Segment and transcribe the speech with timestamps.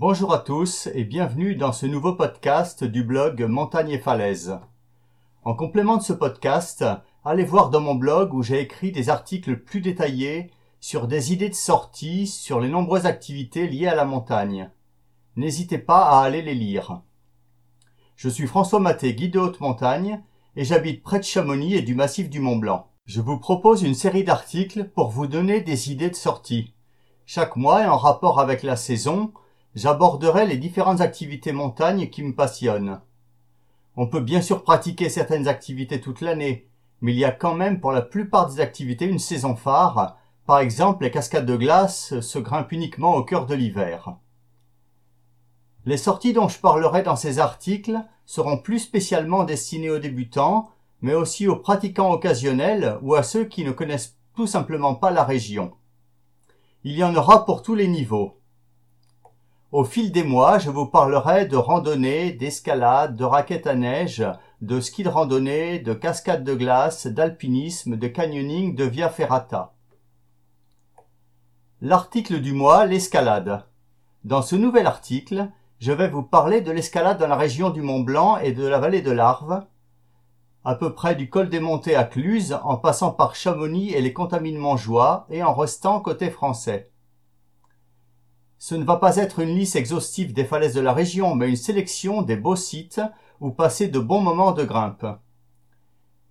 [0.00, 4.60] Bonjour à tous et bienvenue dans ce nouveau podcast du blog Montagne et Falaise.
[5.42, 6.84] En complément de ce podcast,
[7.24, 11.48] allez voir dans mon blog où j'ai écrit des articles plus détaillés sur des idées
[11.48, 14.70] de sortie sur les nombreuses activités liées à la montagne.
[15.34, 17.02] N'hésitez pas à aller les lire.
[18.14, 20.22] Je suis François Maté, guide de haute montagne,
[20.54, 22.86] et j'habite près de Chamonix et du massif du Mont Blanc.
[23.06, 26.72] Je vous propose une série d'articles pour vous donner des idées de sortie.
[27.26, 29.32] Chaque mois et en rapport avec la saison,
[29.74, 33.00] j'aborderai les différentes activités montagne qui me passionnent.
[33.96, 36.68] On peut bien sûr pratiquer certaines activités toute l'année,
[37.00, 40.16] mais il y a quand même pour la plupart des activités une saison phare.
[40.46, 44.16] Par exemple, les cascades de glace se grimpent uniquement au cœur de l'hiver.
[45.84, 51.14] Les sorties dont je parlerai dans ces articles seront plus spécialement destinées aux débutants, mais
[51.14, 55.72] aussi aux pratiquants occasionnels ou à ceux qui ne connaissent tout simplement pas la région.
[56.84, 58.37] Il y en aura pour tous les niveaux.
[59.70, 64.24] Au fil des mois, je vous parlerai de randonnée, d'escalade, de raquettes à neige,
[64.62, 69.74] de ski de randonnée, de cascade de glace, d'alpinisme, de canyoning, de via ferrata.
[71.82, 73.66] L'article du mois, l'escalade.
[74.24, 78.00] Dans ce nouvel article, je vais vous parler de l'escalade dans la région du Mont
[78.00, 79.66] Blanc et de la vallée de l'Arve,
[80.64, 84.14] à peu près du col des Montées à Cluse, en passant par Chamonix et les
[84.14, 86.90] contamines Montjoie, et en restant côté français.
[88.58, 91.56] Ce ne va pas être une liste exhaustive des falaises de la région, mais une
[91.56, 93.00] sélection des beaux sites
[93.40, 95.06] où passer de bons moments de grimpe.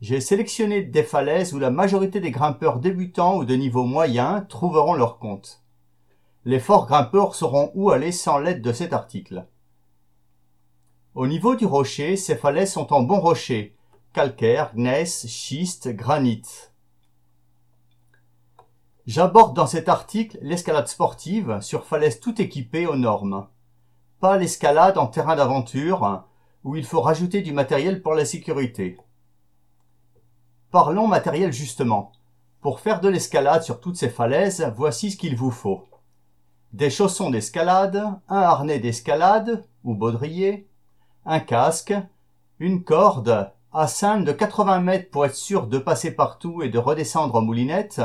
[0.01, 4.93] J'ai sélectionné des falaises où la majorité des grimpeurs débutants ou de niveau moyen trouveront
[4.93, 5.63] leur compte.
[6.43, 9.47] Les forts grimpeurs sauront où aller sans l'aide de cet article.
[11.15, 13.75] Au niveau du rocher, ces falaises sont en bon rocher,
[14.13, 16.43] calcaire, gneiss, schiste, granit.
[19.07, 23.47] J'aborde dans cet article l'escalade sportive sur falaise tout équipée aux normes.
[24.19, 26.25] Pas l'escalade en terrain d'aventure,
[26.65, 28.97] où il faut rajouter du matériel pour la sécurité.
[30.71, 32.11] Parlons matériel justement.
[32.59, 35.87] Pour faire de l'escalade sur toutes ces falaises, voici ce qu'il vous faut.
[36.73, 40.67] Des chaussons d'escalade, un harnais d'escalade, ou baudrier,
[41.25, 41.93] un casque,
[42.59, 47.35] une corde, à de 80 mètres pour être sûr de passer partout et de redescendre
[47.35, 48.01] en moulinette,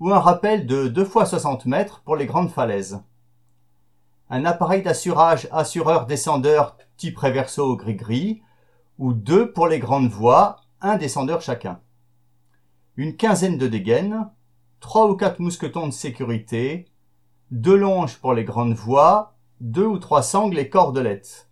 [0.00, 3.02] ou un rappel de 2 fois 60 mètres pour les grandes falaises.
[4.28, 8.42] Un appareil d'assurage assureur-descendeur type reverso gris-gris,
[8.98, 11.80] ou deux pour les grandes voies, un descendeur chacun.
[12.96, 14.30] Une quinzaine de dégaines,
[14.80, 16.88] trois ou quatre mousquetons de sécurité,
[17.50, 21.48] deux longes pour les grandes voies, deux ou trois sangles et cordelettes.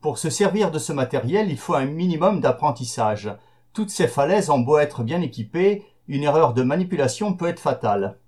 [0.00, 3.30] Pour se servir de ce matériel, il faut un minimum d'apprentissage.
[3.72, 8.18] Toutes ces falaises ont beau être bien équipées, une erreur de manipulation peut être fatale.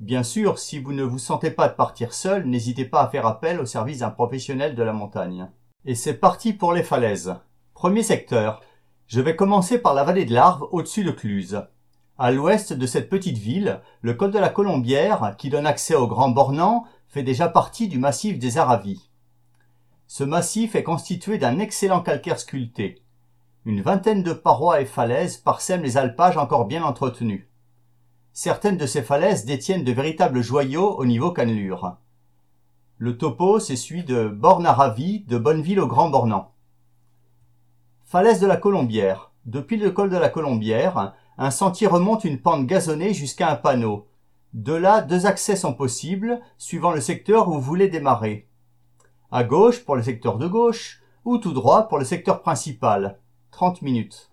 [0.00, 3.26] Bien sûr, si vous ne vous sentez pas de partir seul, n'hésitez pas à faire
[3.26, 5.50] appel au service d'un professionnel de la montagne.
[5.84, 7.36] Et c'est parti pour les falaises.
[7.74, 8.62] Premier secteur.
[9.06, 11.62] Je vais commencer par la vallée de l'Arve au-dessus de Cluse.
[12.16, 16.06] À l'ouest de cette petite ville, le col de la Colombière, qui donne accès au
[16.06, 19.10] Grand Bornand, fait déjà partie du massif des Aravis.
[20.06, 23.02] Ce massif est constitué d'un excellent calcaire sculpté.
[23.68, 27.46] Une vingtaine de parois et falaises parsèment les alpages encore bien entretenus.
[28.32, 31.98] Certaines de ces falaises détiennent de véritables joyaux au niveau cannelure.
[32.96, 36.54] Le topo, celui de Borne à Ravi, de Bonneville au Grand Bornand.
[38.06, 39.32] Falaise de la Colombière.
[39.44, 44.08] Depuis le col de la Colombière, un sentier remonte une pente gazonnée jusqu'à un panneau.
[44.54, 48.48] De là, deux accès sont possibles, suivant le secteur où vous voulez démarrer.
[49.30, 53.18] À gauche pour le secteur de gauche, ou tout droit pour le secteur principal.
[53.58, 54.30] 30 minutes.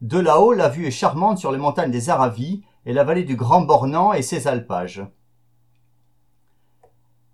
[0.00, 3.36] De là-haut, la vue est charmante sur les montagnes des Aravis et la vallée du
[3.36, 5.06] Grand Bornand et ses alpages.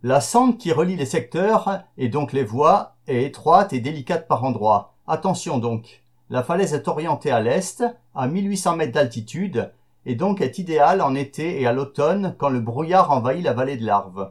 [0.03, 4.45] La sente qui relie les secteurs, et donc les voies, est étroite et délicate par
[4.45, 4.97] endroits.
[5.07, 7.83] Attention donc, la falaise est orientée à l'est,
[8.15, 9.73] à 1800 mètres d'altitude,
[10.05, 13.79] et donc est idéale en été et à l'automne quand le brouillard envahit la vallée
[13.79, 14.31] de l'Arve.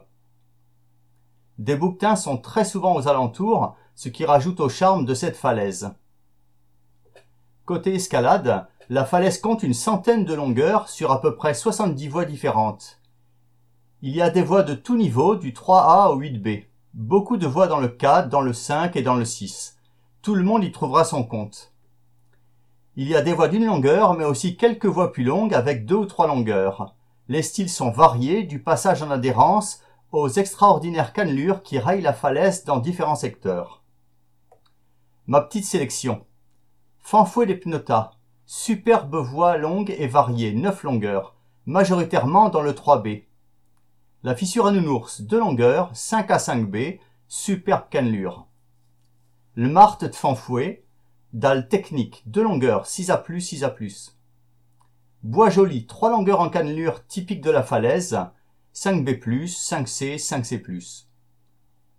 [1.58, 5.92] Des bouquetins sont très souvent aux alentours, ce qui rajoute au charme de cette falaise.
[7.66, 12.26] Côté escalade, la falaise compte une centaine de longueurs sur à peu près 70 voies
[12.26, 13.00] différentes.
[14.02, 16.66] Il y a des voies de tout niveau, du 3A au 8B.
[16.92, 19.78] Beaucoup de voies dans le 4, dans le 5 et dans le 6.
[20.20, 21.72] Tout le monde y trouvera son compte.
[22.96, 25.96] Il y a des voies d'une longueur, mais aussi quelques voies plus longues avec deux
[25.96, 26.94] ou trois longueurs.
[27.28, 29.80] Les styles sont variés, du passage en adhérence
[30.12, 33.82] aux extraordinaires cannelures qui raillent la falaise dans différents secteurs.
[35.26, 36.26] Ma petite sélection.
[37.06, 38.12] Fanfouet des Pnetas.
[38.46, 41.36] Superbe voie longue et variée, neuf longueurs,
[41.66, 43.24] majoritairement dans le 3B.
[44.22, 46.98] La fissure à nounours de longueur 5 à 5B,
[47.28, 48.46] superbe cannelure.
[49.54, 50.86] Le Marthe de Fanfouet,
[51.34, 54.18] dalle technique de longueur 6 à plus 6 à plus.
[55.22, 58.18] Bois joli, 3 longueurs en cannelure typique de la falaise,
[58.74, 61.04] 5B+, 5C, 5C+.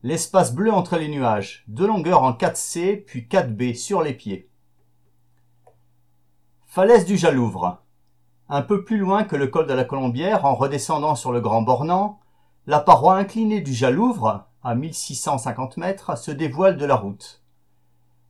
[0.01, 4.50] L'espace bleu entre les nuages, de longueur en 4C puis 4B sur les pieds.
[6.75, 7.77] Falaise du Jalouvre.
[8.50, 11.62] Un peu plus loin que le col de la Colombière, en redescendant sur le Grand
[11.62, 12.19] Bornand,
[12.68, 17.42] la paroi inclinée du Jalouvre, à 1650 mètres, se dévoile de la route.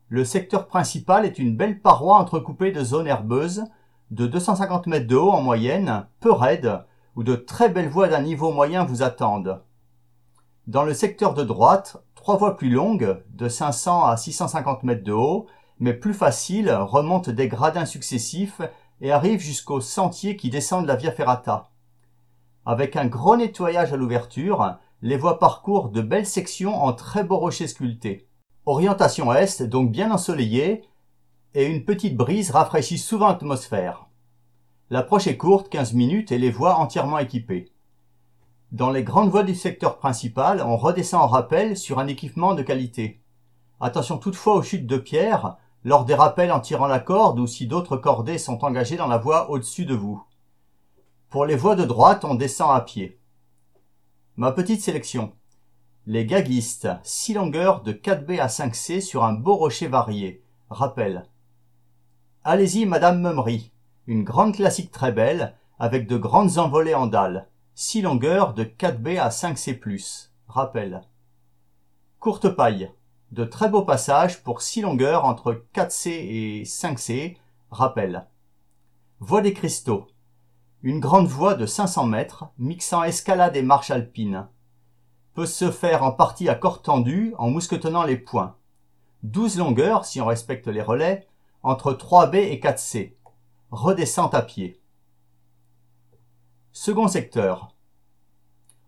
[0.10, 3.64] Le secteur principal est une belle paroi entrecoupée de zones herbeuses,
[4.12, 8.22] de 250 mètres de haut en moyenne, peu raides, où de très belles voies d'un
[8.22, 9.64] niveau moyen vous attendent.
[10.68, 15.14] Dans le secteur de droite, trois voies plus longues, de 500 à 650 mètres de
[15.14, 15.48] haut,
[15.80, 18.62] mais plus faciles, remontent des gradins successifs
[19.02, 21.70] et arrivent jusqu'aux sentiers qui descendent la Via Ferrata.
[22.66, 27.38] Avec un gros nettoyage à l'ouverture, les voies parcourent de belles sections en très beaux
[27.38, 28.28] rochers sculptés.
[28.66, 30.84] Orientation est, donc bien ensoleillée,
[31.54, 34.08] et une petite brise rafraîchit souvent l'atmosphère.
[34.90, 37.72] L'approche est courte, 15 minutes, et les voies entièrement équipées.
[38.72, 42.64] Dans les grandes voies du secteur principal, on redescend en rappel sur un équipement de
[42.64, 43.22] qualité.
[43.80, 47.66] Attention toutefois aux chutes de pierre, lors des rappels en tirant la corde ou si
[47.68, 50.22] d'autres cordées sont engagées dans la voie au-dessus de vous.
[51.30, 53.18] Pour les voies de droite, on descend à pied.
[54.36, 55.32] Ma petite sélection.
[56.06, 60.44] Les gaguistes, 6 longueurs de 4B à 5C sur un beau rocher varié.
[60.70, 61.26] Rappel.
[62.44, 63.72] Allez-y, Madame Mummery
[64.08, 69.20] une grande classique très belle, avec de grandes envolées en dalles, six longueurs de 4B
[69.20, 70.30] à 5C+.
[70.48, 71.02] Rappel.
[72.20, 72.92] Courte paille.
[73.36, 77.36] De très beaux passages pour six longueurs entre 4C et 5C.
[77.70, 78.30] Rappel.
[79.20, 80.08] Voie des cristaux.
[80.84, 84.48] Une grande voie de 500 mètres, mixant escalade et marche alpine.
[85.34, 88.56] Peut se faire en partie à corps tendu, en mousquetonnant les points.
[89.24, 91.28] 12 longueurs, si on respecte les relais,
[91.62, 93.16] entre 3B et 4C
[93.70, 94.80] redescend à pied.
[96.72, 97.76] Second secteur.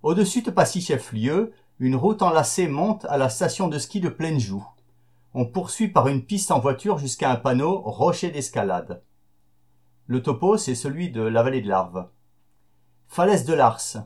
[0.03, 4.65] Au-dessus de Passy-Chef-Lieu, une route enlacée monte à la station de ski de Plaine-Joux.
[5.35, 9.03] On poursuit par une piste en voiture jusqu'à un panneau rocher d'escalade.
[10.07, 12.07] Le topo, c'est celui de la vallée de l'Arve.
[13.07, 13.97] Falaise de Lars.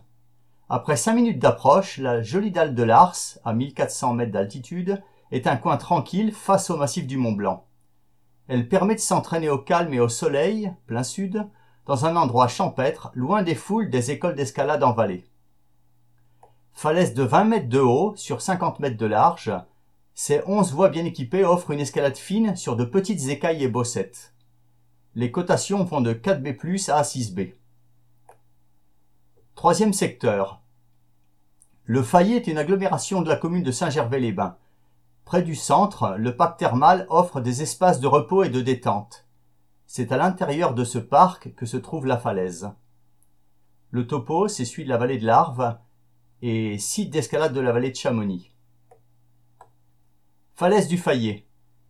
[0.68, 5.02] Après cinq minutes d'approche, la jolie dalle de Lars, à 1400 mètres d'altitude,
[5.32, 7.66] est un coin tranquille face au massif du Mont Blanc.
[8.50, 11.48] Elle permet de s'entraîner au calme et au soleil, plein sud,
[11.86, 15.31] dans un endroit champêtre, loin des foules des écoles d'escalade en vallée.
[16.74, 19.54] Falaise de 20 mètres de haut sur 50 mètres de large,
[20.14, 24.34] ces 11 voies bien équipées offrent une escalade fine sur de petites écailles et bossettes.
[25.16, 27.54] Les cotations vont de 4B+, à 6B.
[29.56, 30.62] Troisième secteur.
[31.86, 34.58] Le Fayet est une agglomération de la commune de Saint-Gervais-les-Bains.
[35.26, 39.28] Près du centre, le parc thermal offre des espaces de repos et de détente.
[39.86, 42.72] C'est à l'intérieur de ce parc que se trouve la falaise.
[43.92, 45.78] Le topo, c'est de la vallée de l'Arve
[46.42, 48.52] et site d'escalade de la vallée de Chamonix.
[50.56, 51.46] Falaise du Fayet.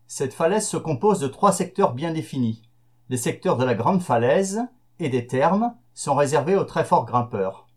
[0.07, 2.63] Cette falaise se compose de trois secteurs bien définis.
[3.09, 4.61] Les secteurs de la grande falaise
[4.99, 7.67] et des thermes sont réservés aux très forts grimpeurs.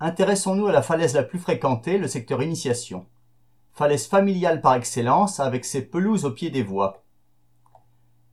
[0.00, 3.06] Intéressons-nous à la falaise la plus fréquentée, le secteur initiation
[3.74, 7.02] falaise familiale par excellence avec ses pelouses au pied des voies.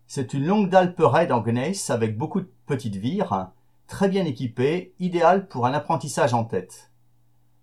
[0.06, 3.50] C'est une longue dalle en gneiss avec beaucoup de petites vires,
[3.88, 6.91] très bien équipée, idéale pour un apprentissage en tête.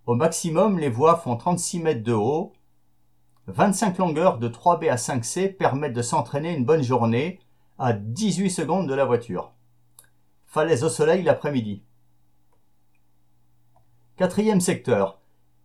[0.09, 2.55] Au maximum, les voies font 36 mètres de haut.
[3.47, 7.41] 25 longueurs de 3B à 5C permettent de s'entraîner une bonne journée
[7.79, 9.53] à 18 secondes de la voiture.
[10.47, 11.83] Falaise au soleil l'après-midi.
[14.17, 15.19] Quatrième secteur.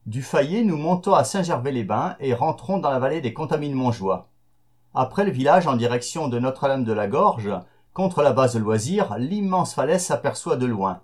[0.07, 4.27] Du Fayet, nous montons à Saint-Gervais-les-Bains et rentrons dans la vallée des Contamines Montjoie.
[4.93, 7.49] Après le village en direction de Notre-Dame de la Gorge,
[7.93, 10.99] contre la base de loisirs, l'immense falaise s'aperçoit de loin.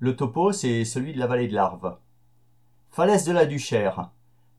[0.00, 1.96] Le topo, c'est celui de la vallée de l'Arve.
[2.90, 4.10] Falaise de la Duchère.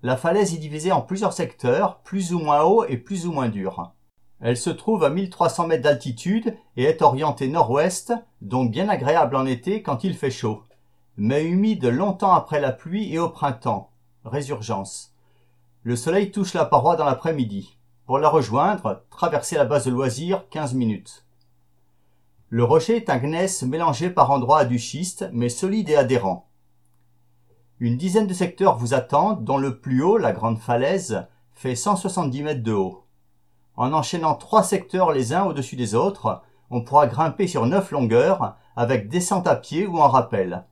[0.02, 3.50] La falaise est divisée en plusieurs secteurs, plus ou moins hauts et plus ou moins
[3.50, 3.92] durs.
[4.40, 9.46] Elle se trouve à 1300 mètres d'altitude et est orientée nord-ouest, donc bien agréable en
[9.46, 10.64] été quand il fait chaud
[11.18, 13.92] mais humide longtemps après la pluie et au printemps.
[14.26, 15.14] Résurgence.
[15.84, 17.78] Le soleil touche la paroi dans l'après-midi.
[18.06, 21.26] Pour la rejoindre, traversez la base de loisirs 15 minutes.
[22.54, 26.50] Le rocher est un gneiss mélangé par endroits à du schiste, mais solide et adhérent.
[27.80, 32.44] Une dizaine de secteurs vous attendent, dont le plus haut, la grande falaise, fait 170
[32.44, 33.06] mètres de haut.
[33.78, 38.58] En enchaînant trois secteurs les uns au-dessus des autres, on pourra grimper sur neuf longueurs,
[38.76, 40.66] avec descente à pied ou en rappel.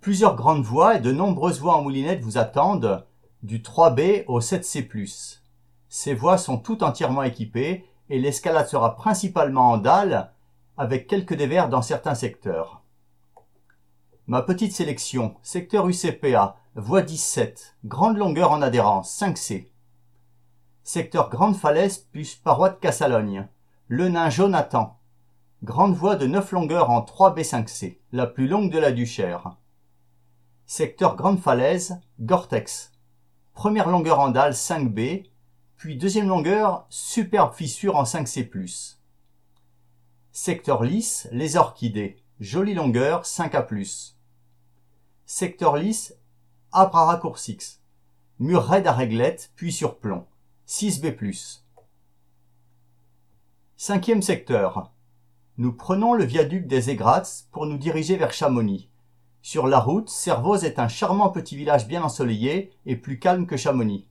[0.00, 3.04] Plusieurs grandes voies et de nombreuses voies en moulinette vous attendent,
[3.42, 5.40] du 3B au 7C+.
[5.90, 10.32] Ces voies sont toutes entièrement équipées et l'escalade sera principalement en dalle,
[10.76, 12.82] avec quelques dévers dans certains secteurs.
[14.26, 19.68] Ma petite sélection, secteur UCPA, voie 17, grande longueur en adhérence, 5C.
[20.84, 23.48] Secteur Grande Falaise plus Parois de Cassalogne,
[23.88, 24.98] le nain Jonathan.
[25.62, 29.56] Grande voie de 9 longueurs en 3B5C, la plus longue de la Duchère.
[30.66, 32.92] Secteur Grande Falaise, Gortex.
[33.54, 35.26] Première longueur en dalle 5B,
[35.82, 38.94] puis deuxième longueur, superbe fissure en 5C+.
[40.30, 42.22] Secteur lisse, les orchidées.
[42.38, 44.12] Jolie longueur, 5A+.
[45.26, 46.14] Secteur lisse,
[46.70, 47.80] Abra raccourcix.
[48.38, 50.24] Mur raide à réglette, puis sur plomb.
[50.68, 51.62] 6B+.
[53.76, 54.92] Cinquième secteur.
[55.58, 58.88] Nous prenons le viaduc des Égrats pour nous diriger vers Chamonix.
[59.40, 63.56] Sur la route, Servoz est un charmant petit village bien ensoleillé et plus calme que
[63.56, 64.06] Chamonix.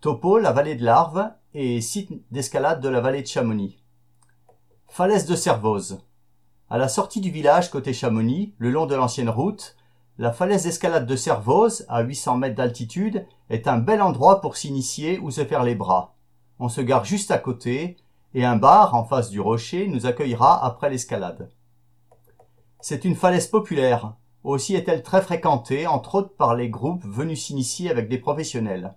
[0.00, 3.84] Topo, la vallée de l'Arve et site d'escalade de la vallée de Chamonix.
[4.88, 5.98] Falaise de Servoz.
[6.70, 9.76] À la sortie du village côté Chamonix, le long de l'ancienne route,
[10.16, 15.18] la falaise d'escalade de Servoz, à 800 mètres d'altitude, est un bel endroit pour s'initier
[15.18, 16.14] ou se faire les bras.
[16.58, 17.98] On se gare juste à côté,
[18.32, 21.50] et un bar en face du rocher nous accueillera après l'escalade.
[22.80, 24.14] C'est une falaise populaire.
[24.44, 28.94] Aussi est-elle très fréquentée, entre autres par les groupes venus s'initier avec des professionnels.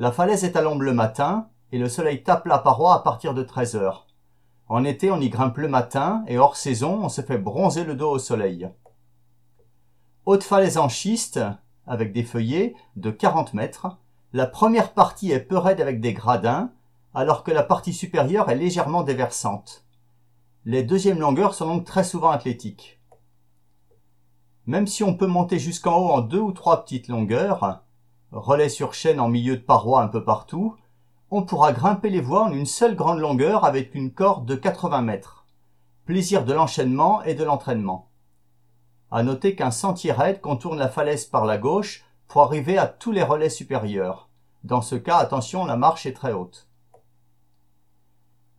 [0.00, 3.34] La falaise est à l'ombre le matin, et le soleil tape la paroi à partir
[3.34, 4.06] de 13 heures.
[4.68, 7.96] En été, on y grimpe le matin, et hors saison, on se fait bronzer le
[7.96, 8.70] dos au soleil.
[10.24, 11.40] Haute falaise en schiste,
[11.84, 13.98] avec des feuillets, de 40 mètres.
[14.32, 16.70] La première partie est peu raide avec des gradins,
[17.12, 19.84] alors que la partie supérieure est légèrement déversante.
[20.64, 23.00] Les deuxièmes longueurs sont donc très souvent athlétiques.
[24.66, 27.82] Même si on peut monter jusqu'en haut en deux ou trois petites longueurs,
[28.32, 30.76] relais sur chaîne en milieu de paroi un peu partout,
[31.30, 35.02] on pourra grimper les voies en une seule grande longueur avec une corde de 80
[35.02, 35.46] mètres.
[36.06, 38.08] Plaisir de l'enchaînement et de l'entraînement.
[39.10, 43.12] À noter qu'un sentier raide contourne la falaise par la gauche pour arriver à tous
[43.12, 44.28] les relais supérieurs.
[44.64, 46.68] Dans ce cas, attention, la marche est très haute.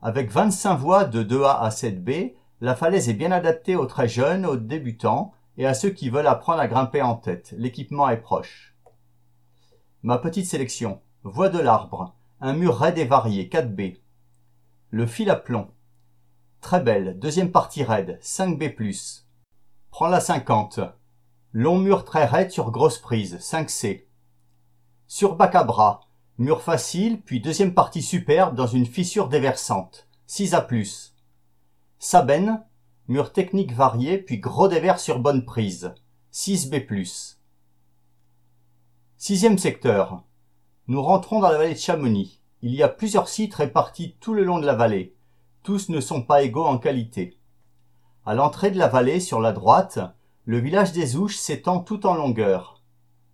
[0.01, 4.45] Avec 25 voies de 2A à 7B, la falaise est bien adaptée aux très jeunes,
[4.45, 7.53] aux débutants et à ceux qui veulent apprendre à grimper en tête.
[7.57, 8.68] L'équipement est proche.
[10.01, 11.01] Ma petite sélection.
[11.23, 12.15] Voie de l'arbre.
[12.39, 13.97] Un mur raide et varié, 4B.
[14.91, 15.67] Le fil à plomb.
[16.61, 19.23] Très belle, deuxième partie raide, 5B+.
[19.91, 20.79] Prends la 50.
[21.51, 24.05] Long mur très raide sur grosse prise, 5C.
[25.07, 26.01] Sur bac à bras,
[26.37, 30.07] Mur facile, puis deuxième partie superbe dans une fissure déversante.
[30.27, 30.65] 6 A+.
[31.97, 32.63] Sabène,
[33.09, 35.93] mur technique varié, puis gros dévers sur bonne prise.
[36.31, 37.38] 6B+.
[39.29, 40.23] Sixième secteur.
[40.87, 42.41] Nous rentrons dans la vallée de Chamonix.
[42.63, 45.15] Il y a plusieurs sites répartis tout le long de la vallée.
[45.61, 47.37] Tous ne sont pas égaux en qualité.
[48.25, 49.99] À l'entrée de la vallée, sur la droite,
[50.45, 52.81] le village des Ouches s'étend tout en longueur.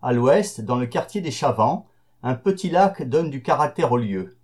[0.02, 1.88] À l'ouest, dans le quartier des Chavants,
[2.24, 4.38] un petit lac donne du caractère au lieu.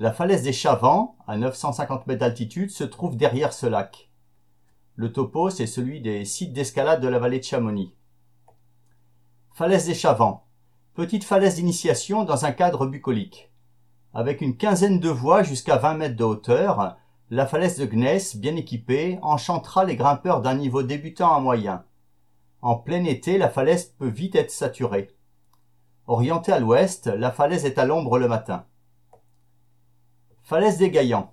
[0.00, 4.10] La falaise des Chavants, à 950 mètres d'altitude, se trouve derrière ce lac.
[4.96, 7.94] Le topo, c'est celui des sites d'escalade de la vallée de Chamonix.
[9.52, 10.49] Falaise des Chavants.
[11.00, 13.50] Petite falaise d'initiation dans un cadre bucolique.
[14.12, 16.98] Avec une quinzaine de voies jusqu'à 20 mètres de hauteur,
[17.30, 21.86] la falaise de Gneiss, bien équipée, enchantera les grimpeurs d'un niveau débutant à moyen.
[22.60, 25.08] En plein été, la falaise peut vite être saturée.
[26.06, 28.66] Orientée à l'ouest, la falaise est à l'ombre le matin.
[30.42, 31.32] Falaise des Gaillans.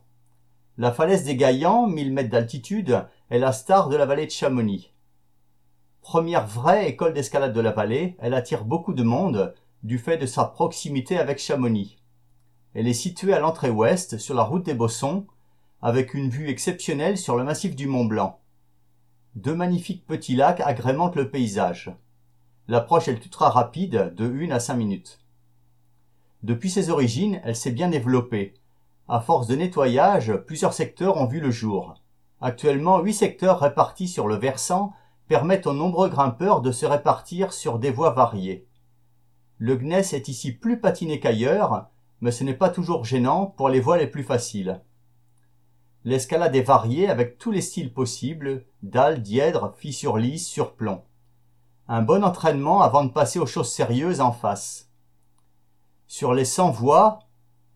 [0.77, 4.93] La falaise des Gaillans, 1000 mètres d'altitude, est la star de la vallée de Chamonix.
[6.07, 10.25] Première vraie école d'escalade de la vallée, elle attire beaucoup de monde du fait de
[10.25, 11.97] sa proximité avec Chamonix.
[12.73, 15.27] Elle est située à l'entrée ouest, sur la route des Bossons,
[15.81, 18.39] avec une vue exceptionnelle sur le massif du Mont Blanc.
[19.35, 21.91] Deux magnifiques petits lacs agrémentent le paysage.
[22.69, 25.19] L'approche est ultra rapide, de 1 à 5 minutes.
[26.41, 28.53] Depuis ses origines, elle s'est bien développée.
[29.09, 31.95] À force de nettoyage, plusieurs secteurs ont vu le jour.
[32.39, 34.93] Actuellement, huit secteurs répartis sur le versant
[35.27, 38.67] permettent aux nombreux grimpeurs de se répartir sur des voies variées.
[39.57, 41.87] Le gneiss est ici plus patiné qu'ailleurs,
[42.21, 44.81] mais ce n'est pas toujours gênant pour les voies les plus faciles.
[46.03, 51.01] L'escalade est variée avec tous les styles possibles, dalles, dièdres, fissures lisses, surplomb
[51.89, 54.89] un bon entraînement avant de passer aux choses sérieuses en face.
[56.07, 57.19] Sur les 100 voies,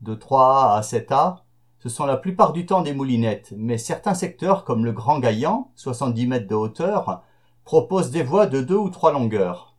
[0.02, 1.38] de 3A à 7A,
[1.80, 5.72] ce sont la plupart du temps des moulinettes, mais certains secteurs comme le Grand Gaillan,
[5.76, 7.24] 70 mètres de hauteur,
[7.72, 9.78] propose des voies de deux ou trois longueurs.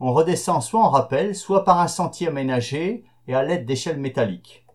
[0.00, 4.66] On redescend soit en rappel, soit par un sentier aménagé et à l'aide d'échelles métalliques.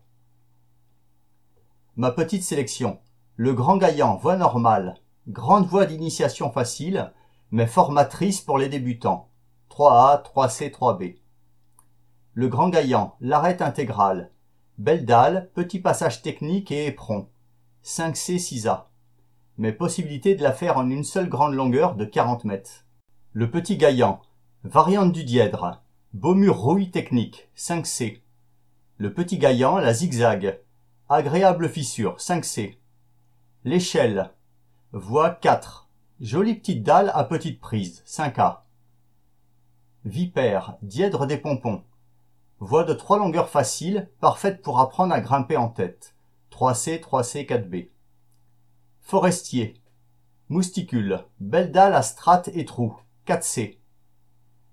[1.97, 3.01] Ma petite sélection.
[3.35, 5.01] Le Grand Gaillan, voie normale.
[5.27, 7.11] Grande voie d'initiation facile,
[7.51, 9.29] mais formatrice pour les débutants.
[9.69, 11.17] 3A, 3C, 3B.
[12.31, 14.31] Le Grand Gaillan, l'arête intégrale.
[14.77, 17.27] Belle dalle, petit passage technique et éperon.
[17.83, 18.85] 5C, 6A.
[19.57, 22.85] Mais possibilité de la faire en une seule grande longueur de 40 mètres.
[23.33, 24.21] Le Petit Gaillan,
[24.63, 25.81] variante du dièdre.
[26.13, 28.21] Beau mur rouille technique, 5C.
[28.97, 30.59] Le Petit Gaillan, la zigzag.
[31.09, 32.77] Agréable fissure, 5C.
[33.63, 34.31] L'échelle.
[34.91, 35.89] Voie 4.
[36.19, 38.61] Jolie petite dalle à petite prise, 5A.
[40.05, 41.83] Vipère, dièdre des pompons.
[42.59, 46.15] Voie de trois longueurs faciles, parfaite pour apprendre à grimper en tête.
[46.51, 47.89] 3C, 3C, 4B.
[49.09, 49.81] Forestier.
[50.49, 51.23] Mousticule.
[51.39, 52.93] Belle dalle à strates et trous.
[53.25, 53.77] 4C.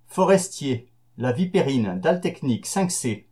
[0.08, 0.92] Forestier.
[1.16, 2.00] La vipérine.
[2.00, 2.66] Dalle technique.
[2.66, 3.26] 5C.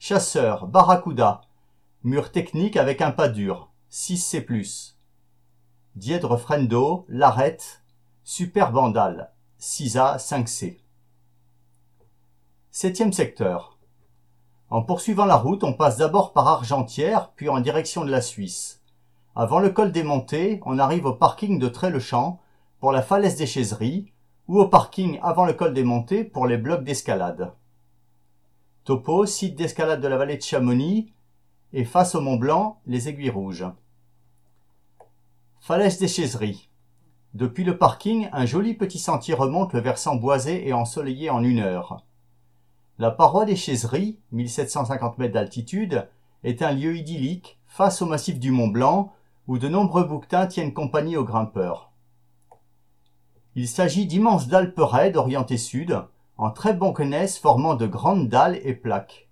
[0.00, 0.66] Chasseur.
[0.66, 1.42] Barracuda.
[2.02, 3.70] Mur technique avec un pas dur.
[3.92, 4.94] 6C+.
[5.94, 7.84] Dièdre Frendo, Larette,
[8.24, 10.80] Super Bandal, 6A, 5C.
[12.72, 13.78] Septième secteur.
[14.68, 18.81] En poursuivant la route, on passe d'abord par Argentière, puis en direction de la Suisse.
[19.34, 22.38] Avant le col des Montées, on arrive au parking de Tré-le-Champ
[22.80, 24.12] pour la falaise des Chaiseries,
[24.46, 27.54] ou au parking avant le col des Montées pour les blocs d'escalade.
[28.84, 31.14] Topo, site d'escalade de la vallée de Chamonix,
[31.72, 33.64] et face au Mont Blanc, les aiguilles rouges.
[35.60, 36.68] Falaise des Chaiseries.
[37.32, 41.60] Depuis le parking, un joli petit sentier remonte le versant boisé et ensoleillé en une
[41.60, 42.04] heure.
[42.98, 46.06] La paroi des Chaiseries, 1750 mètres d'altitude,
[46.44, 49.14] est un lieu idyllique face au massif du Mont Blanc
[49.48, 51.92] où de nombreux bouquetins tiennent compagnie aux grimpeurs.
[53.54, 56.00] Il s'agit d'immenses dalles raides orientées sud,
[56.38, 59.28] en très bon connaisse formant de grandes dalles et plaques.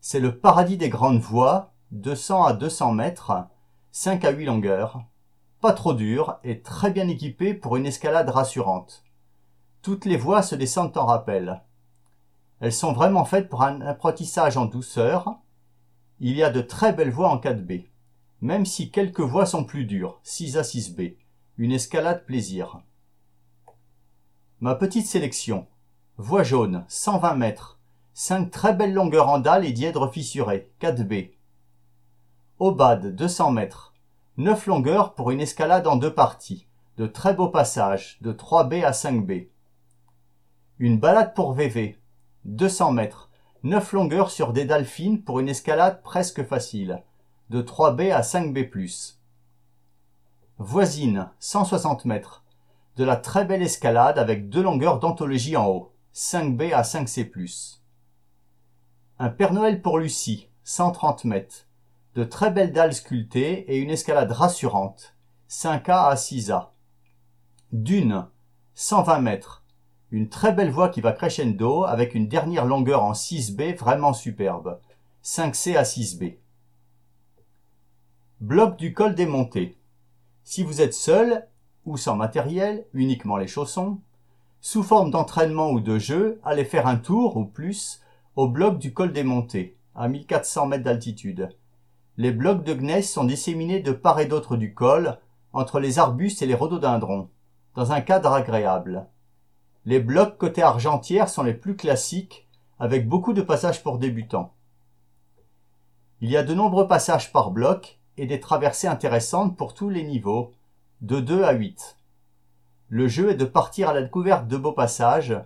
[0.00, 3.32] C'est le paradis des grandes voies, 200 à 200 mètres,
[3.92, 5.02] 5 à 8 longueurs,
[5.60, 9.04] pas trop dur et très bien équipé pour une escalade rassurante.
[9.82, 11.62] Toutes les voies se descendent en rappel.
[12.60, 15.38] Elles sont vraiment faites pour un apprentissage en douceur.
[16.20, 17.86] Il y a de très belles voies en 4B,
[18.40, 21.16] même si quelques voies sont plus dures, 6 à 6B.
[21.56, 22.80] Une escalade plaisir.
[24.60, 25.66] Ma petite sélection.
[26.16, 27.78] Voie jaune, 120 mètres.
[28.14, 31.32] 5 très belles longueurs en dalle et dièdres fissurés, 4B.
[32.58, 33.94] Obad, 200 mètres.
[34.36, 38.92] 9 longueurs pour une escalade en deux parties, de très beaux passages, de 3B à
[38.92, 39.48] 5B.
[40.78, 41.98] Une balade pour VV,
[42.44, 43.30] 200 mètres,
[43.64, 47.02] 9 longueurs sur des dalles fines pour une escalade presque facile,
[47.50, 49.14] de 3B à 5B+.
[50.58, 52.44] Voisine, 160 mètres,
[52.96, 57.78] de la très belle escalade avec deux longueurs d'anthologie en haut, 5B à 5C+.
[59.18, 61.66] Un Père Noël pour Lucie, 130 mètres,
[62.14, 65.14] de très belles dalles sculptées et une escalade rassurante,
[65.48, 66.68] 5A à 6A.
[67.72, 68.26] Dune,
[68.74, 69.64] 120 mètres,
[70.10, 74.80] une très belle voie qui va crescendo avec une dernière longueur en 6B vraiment superbe,
[75.24, 76.36] 5C à 6B.
[78.40, 79.76] Bloc du col des montées.
[80.44, 81.48] Si vous êtes seul
[81.84, 83.98] ou sans matériel, uniquement les chaussons,
[84.60, 88.00] sous forme d'entraînement ou de jeu, allez faire un tour ou plus
[88.36, 91.48] au bloc du col des montées, à 1400 mètres d'altitude.
[92.16, 95.18] Les blocs de gneiss sont disséminés de part et d'autre du col,
[95.52, 97.30] entre les arbustes et les rhododendrons,
[97.74, 99.08] dans un cadre agréable.
[99.84, 102.46] Les blocs côté argentière sont les plus classiques,
[102.78, 104.54] avec beaucoup de passages pour débutants.
[106.20, 110.02] Il y a de nombreux passages par bloc et des traversées intéressantes pour tous les
[110.02, 110.52] niveaux,
[111.00, 111.96] de 2 à 8.
[112.88, 115.36] Le jeu est de partir à la découverte de beaux passages,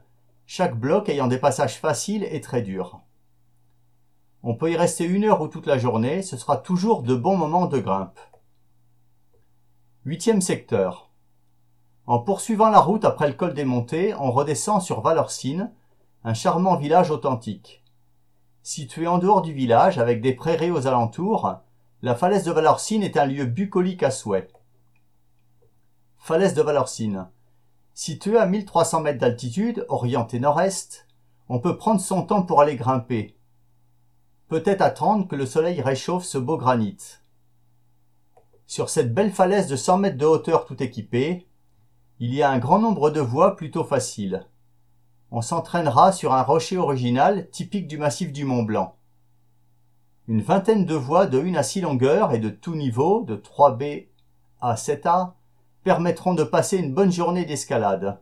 [0.47, 3.01] chaque bloc ayant des passages faciles et très durs.
[4.43, 7.37] On peut y rester une heure ou toute la journée, ce sera toujours de bons
[7.37, 8.19] moments de grimpe.
[10.05, 11.11] Huitième secteur.
[12.07, 15.71] En poursuivant la route après le col des montées, on redescend sur Valorcine,
[16.25, 17.85] un charmant village authentique.
[18.65, 21.57] Situé en dehors du village, avec des prairies aux alentours,
[22.03, 24.49] la falaise de Valorcine est un lieu bucolique à souhait.
[26.19, 27.29] Falaise de Valorcine.
[27.95, 31.07] Située à 1300 mètres d'altitude, orientée nord-est,
[31.49, 33.37] on peut prendre son temps pour aller grimper,
[34.49, 36.99] peut-être attendre que le soleil réchauffe ce beau granit.
[38.67, 41.47] Sur cette belle falaise de 100 mètres de hauteur tout équipée,
[42.19, 44.49] il y a un grand nombre de voies plutôt faciles.
[45.31, 48.97] On s'entraînera sur un rocher original typique du massif du Mont Blanc.
[50.33, 54.07] Une vingtaine de voies de 1 à 6 longueurs et de tout niveau, de 3B
[54.63, 55.33] à 7A,
[55.85, 58.19] permettront de passer une bonne journée d'escalade.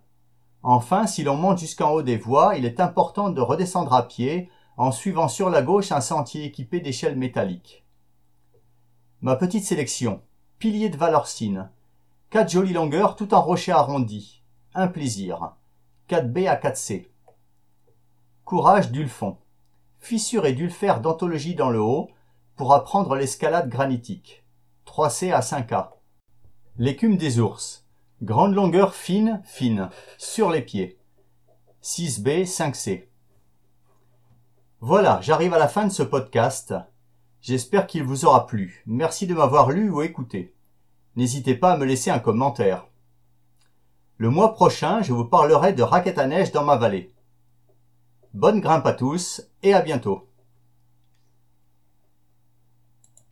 [0.64, 4.51] Enfin, si l'on monte jusqu'en haut des voies, il est important de redescendre à pied
[4.77, 7.87] en suivant sur la gauche un sentier équipé d'échelles métalliques.
[9.20, 10.20] Ma petite sélection.
[10.59, 11.70] Pilier de Valorcine.
[12.31, 14.42] Quatre jolies longueurs tout en rocher arrondi.
[14.75, 15.53] Un plaisir.
[16.09, 17.07] 4B à 4C.
[18.44, 19.37] Courage d'Ulfon.
[20.01, 22.11] Fissure et d'ulfère d'anthologie dans le haut
[22.57, 24.45] pour apprendre l'escalade granitique.
[24.87, 25.91] 3C à 5A.
[26.79, 27.87] L'écume des ours.
[28.23, 30.99] Grande longueur fine, fine, sur les pieds.
[31.83, 33.09] 6B, 5C.
[34.81, 36.75] Voilà, j'arrive à la fin de ce podcast.
[37.43, 38.83] J'espère qu'il vous aura plu.
[38.87, 40.55] Merci de m'avoir lu ou écouté.
[41.17, 42.87] N'hésitez pas à me laisser un commentaire.
[44.17, 47.13] Le mois prochain, je vous parlerai de raquettes à neige dans ma vallée.
[48.33, 50.30] Bonne grimpe à tous et à bientôt.